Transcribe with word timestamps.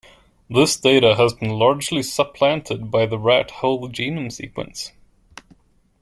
This 0.49 0.77
data 0.77 1.13
has 1.15 1.33
been 1.35 1.51
largely 1.51 2.01
supplanted 2.01 2.89
by 2.89 3.05
the 3.05 3.19
rat 3.19 3.51
whole 3.51 3.87
genome 3.87 4.31
sequence. 4.31 4.93